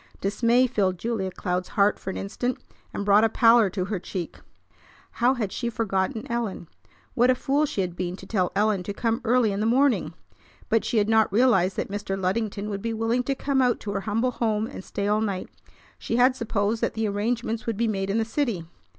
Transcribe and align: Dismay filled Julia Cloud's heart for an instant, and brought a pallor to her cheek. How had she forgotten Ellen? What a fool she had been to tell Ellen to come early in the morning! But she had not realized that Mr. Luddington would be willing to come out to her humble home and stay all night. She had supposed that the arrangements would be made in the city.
Dismay 0.19 0.65
filled 0.65 0.97
Julia 0.97 1.29
Cloud's 1.29 1.67
heart 1.67 1.99
for 1.99 2.09
an 2.09 2.17
instant, 2.17 2.57
and 2.91 3.05
brought 3.05 3.23
a 3.23 3.29
pallor 3.29 3.69
to 3.69 3.85
her 3.85 3.99
cheek. 3.99 4.37
How 5.11 5.35
had 5.35 5.51
she 5.51 5.69
forgotten 5.69 6.25
Ellen? 6.27 6.67
What 7.13 7.29
a 7.29 7.35
fool 7.35 7.67
she 7.67 7.81
had 7.81 7.95
been 7.95 8.15
to 8.15 8.25
tell 8.25 8.51
Ellen 8.55 8.81
to 8.81 8.95
come 8.95 9.21
early 9.23 9.51
in 9.51 9.59
the 9.59 9.67
morning! 9.67 10.15
But 10.69 10.83
she 10.83 10.97
had 10.97 11.07
not 11.07 11.31
realized 11.31 11.77
that 11.77 11.91
Mr. 11.91 12.19
Luddington 12.19 12.67
would 12.71 12.81
be 12.81 12.93
willing 12.95 13.21
to 13.25 13.35
come 13.35 13.61
out 13.61 13.79
to 13.81 13.91
her 13.91 14.01
humble 14.01 14.31
home 14.31 14.65
and 14.65 14.83
stay 14.83 15.07
all 15.07 15.21
night. 15.21 15.49
She 15.99 16.15
had 16.15 16.35
supposed 16.35 16.81
that 16.81 16.95
the 16.95 17.07
arrangements 17.07 17.67
would 17.67 17.77
be 17.77 17.87
made 17.87 18.09
in 18.09 18.17
the 18.17 18.25
city. 18.25 18.65